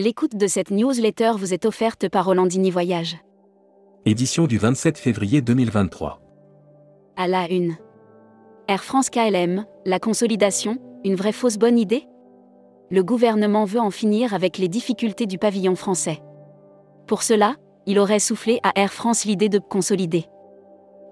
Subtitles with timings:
[0.00, 3.16] L'écoute de cette newsletter vous est offerte par Rolandini Voyage.
[4.06, 6.22] Édition du 27 février 2023.
[7.16, 7.76] À la une.
[8.68, 12.06] Air France KLM, la consolidation, une vraie fausse bonne idée?
[12.92, 16.22] Le gouvernement veut en finir avec les difficultés du pavillon français.
[17.08, 17.56] Pour cela,
[17.86, 20.26] il aurait soufflé à Air France l'idée de consolider.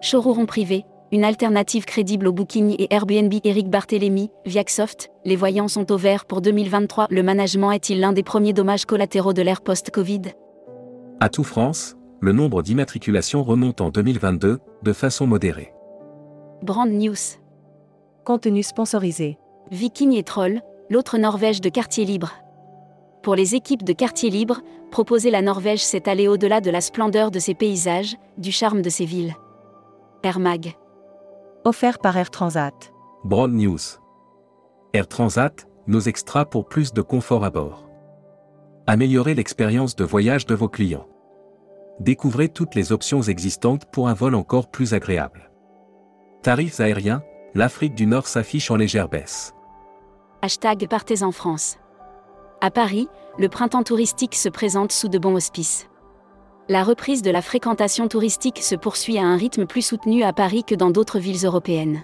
[0.01, 5.93] Showroom privé, une alternative crédible au Booking et Airbnb Eric Barthélémy, Viacsoft, les voyants sont
[5.93, 7.07] au vert pour 2023.
[7.11, 10.23] Le management est-il l'un des premiers dommages collatéraux de l'ère post-Covid?
[11.21, 15.73] À tout France, le nombre d'immatriculations remonte en 2022, de façon modérée.
[16.63, 17.15] Brand News.
[18.25, 19.39] Contenu sponsorisé.
[19.71, 20.61] Viking et Troll,
[20.91, 22.33] l'autre Norvège de quartier libre.
[23.23, 24.61] Pour les équipes de quartier libre,
[24.91, 28.91] proposer la Norvège c'est aller au-delà de la splendeur de ses paysages, du charme de
[28.91, 29.35] ses villes.
[30.23, 30.75] Air Mag.
[31.67, 32.93] Offert par Air Transat.
[33.25, 33.99] Broad News.
[34.93, 37.91] Air Transat, nos extras pour plus de confort à bord.
[38.87, 41.09] Améliorez l'expérience de voyage de vos clients.
[41.99, 45.51] Découvrez toutes les options existantes pour un vol encore plus agréable.
[46.45, 49.53] Tarifs aériens, l'Afrique du Nord s'affiche en légère baisse.
[50.43, 51.79] Hashtag Partez en France.
[52.61, 55.89] À Paris, le printemps touristique se présente sous de bons auspices.
[56.69, 60.65] La reprise de la fréquentation touristique se poursuit à un rythme plus soutenu à Paris
[60.65, 62.03] que dans d'autres villes européennes.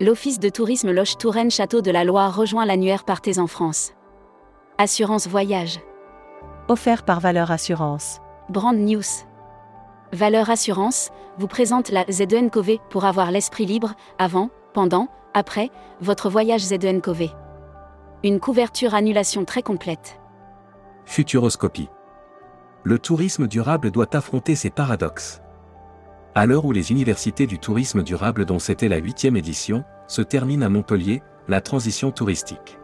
[0.00, 3.92] L'Office de tourisme Loche Touraine Château de la Loire rejoint l'annuaire Partez en France.
[4.78, 5.80] Assurance Voyage.
[6.68, 8.20] Offert par Valeur Assurance.
[8.48, 9.02] Brand News.
[10.12, 16.60] Valeur Assurance vous présente la ZENCOV pour avoir l'esprit libre avant, pendant, après votre voyage
[16.60, 17.30] ZENCOV.
[18.22, 20.20] Une couverture annulation très complète.
[21.06, 21.88] Futuroscopie.
[22.86, 25.40] Le tourisme durable doit affronter ces paradoxes.
[26.34, 30.66] À l'heure où les universités du tourisme durable dont c'était la huitième édition, se terminent
[30.66, 32.78] à Montpellier, la transition touristique.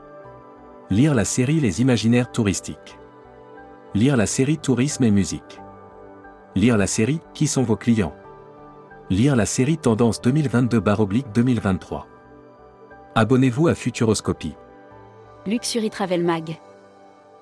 [0.88, 2.98] Lire la série Les imaginaires touristiques.
[3.94, 5.60] Lire la série Tourisme et musique.
[6.56, 8.14] Lire la série Qui sont vos clients?
[9.10, 12.04] Lire la série Tendance 2022-2023.
[13.16, 14.54] Abonnez-vous à Futuroscopie.
[15.46, 16.58] Luxury Travel Mag.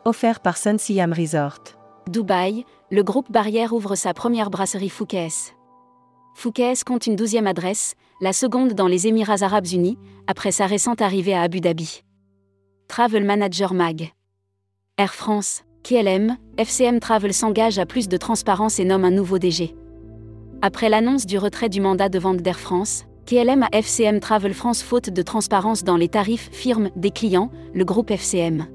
[0.05, 1.78] Offert par Sun Siam Resort.
[2.09, 5.53] Dubaï, le groupe Barrière ouvre sa première brasserie Fouquet's.
[6.35, 11.03] Fouquet's compte une douzième adresse, la seconde dans les Émirats Arabes Unis, après sa récente
[11.03, 12.03] arrivée à Abu Dhabi.
[12.89, 14.13] Travel Manager Mag.
[14.97, 19.77] Air France, KLM, FCM Travel s'engage à plus de transparence et nomme un nouveau DG.
[20.63, 24.83] Après l'annonce du retrait du mandat de vente d'Air France, KLM a FCM Travel France
[24.83, 28.67] faute de transparence dans les tarifs firmes des clients, le groupe FCM.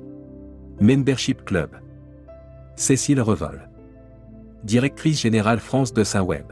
[0.79, 1.82] Membership Club.
[2.75, 3.69] Cécile Revol.
[4.63, 6.45] Directrice générale France de Saint-Web.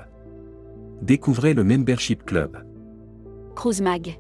[1.01, 2.63] Découvrez le Membership Club.
[3.55, 4.19] Cruise Mag.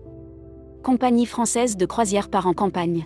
[0.81, 3.05] Compagnie française de croisière part en campagne.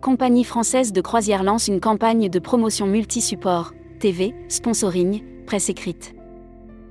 [0.00, 6.14] Compagnie française de croisière lance une campagne de promotion multi-support, TV, sponsoring, presse écrite.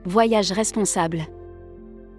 [0.04, 1.22] Voyage responsable.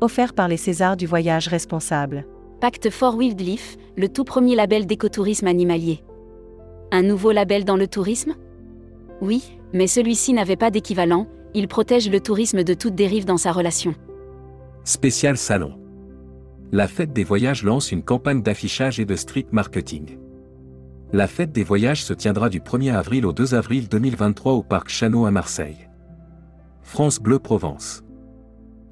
[0.00, 2.26] Offert par les Césars du voyage responsable.
[2.59, 6.03] Pacte for Wildlife, le tout premier label d'écotourisme animalier.
[6.91, 8.34] Un nouveau label dans le tourisme
[9.20, 13.52] Oui, mais celui-ci n'avait pas d'équivalent, il protège le tourisme de toute dérive dans sa
[13.52, 13.94] relation.
[14.84, 15.78] Spécial Salon.
[16.72, 20.19] La Fête des Voyages lance une campagne d'affichage et de street marketing.
[21.12, 24.88] La Fête des Voyages se tiendra du 1er avril au 2 avril 2023 au Parc
[24.88, 25.88] Chano à Marseille.
[26.82, 28.02] France Bleu Provence.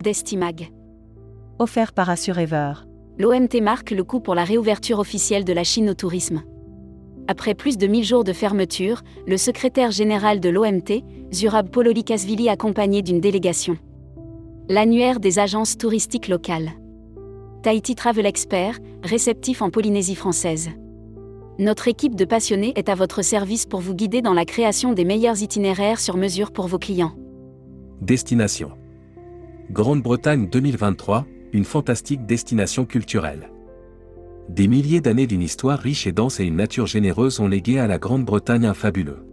[0.03, 0.71] Destimag.
[1.59, 2.73] Offert par Assurever.
[3.19, 6.43] L'OMT marque le coup pour la réouverture officielle de la Chine au tourisme.
[7.33, 13.01] Après plus de 1000 jours de fermeture, le secrétaire général de l'OMT, Zurab Pololikasvili accompagné
[13.01, 13.79] d'une délégation.
[14.69, 16.73] L'annuaire des agences touristiques locales.
[17.63, 20.69] Tahiti Travel Expert, réceptif en Polynésie française.
[21.59, 25.07] Notre équipe de passionnés est à votre service pour vous guider dans la création des
[25.07, 27.15] meilleurs itinéraires sur mesure pour vos clients.
[28.03, 28.73] Destination.
[29.71, 33.49] Grande-Bretagne 2023, une fantastique destination culturelle.
[34.49, 37.87] Des milliers d'années d'une histoire riche et dense et une nature généreuse ont légué à
[37.87, 39.25] la Grande-Bretagne un fabuleux.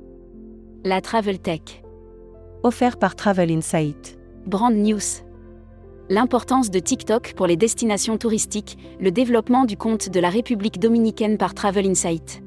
[0.86, 1.84] La Travel Tech.
[2.64, 4.20] Offert par Travel Insight.
[4.46, 5.24] Brand News.
[6.10, 11.38] L'importance de TikTok pour les destinations touristiques, le développement du compte de la République dominicaine
[11.38, 12.42] par Travel Insight.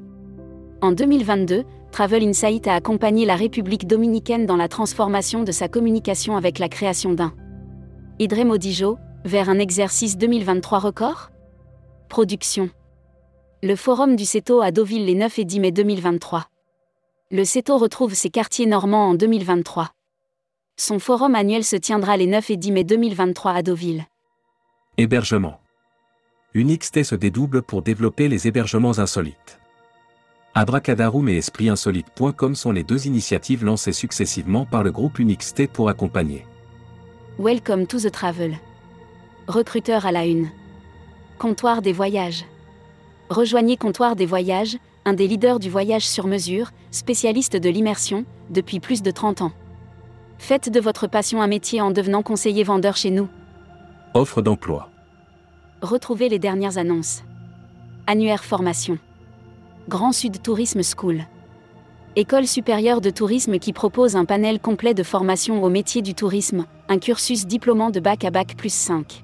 [0.81, 6.35] En 2022, Travel Insight a accompagné la République dominicaine dans la transformation de sa communication
[6.35, 7.33] avec la création d'un
[8.19, 11.32] Idré Modijo, vers un exercice 2023 record
[12.13, 12.69] Production.
[13.63, 16.45] Le Forum du CETO à Deauville les 9 et 10 mai 2023.
[17.31, 19.89] Le CETO retrouve ses quartiers normands en 2023.
[20.77, 24.05] Son forum annuel se tiendra les 9 et 10 mai 2023 à Deauville.
[24.99, 25.59] Hébergement.
[26.53, 29.59] Unixte se dédouble pour développer les hébergements insolites.
[30.53, 36.45] Abracadarum et espritinsolite.com sont les deux initiatives lancées successivement par le groupe UnixT pour accompagner.
[37.39, 38.55] Welcome to the travel.
[39.47, 40.51] Recruteur à la une.
[41.39, 42.45] Comptoir des voyages.
[43.29, 48.79] Rejoignez Comptoir des voyages, un des leaders du voyage sur mesure, spécialiste de l'immersion, depuis
[48.79, 49.51] plus de 30 ans.
[50.37, 53.27] Faites de votre passion un métier en devenant conseiller vendeur chez nous.
[54.13, 54.89] Offre d'emploi.
[55.81, 57.23] Retrouvez les dernières annonces.
[58.07, 58.97] Annuaire formation.
[59.89, 61.25] Grand Sud Tourisme School.
[62.15, 66.65] École supérieure de tourisme qui propose un panel complet de formation au métier du tourisme,
[66.87, 69.23] un cursus diplômant de bac à bac plus 5.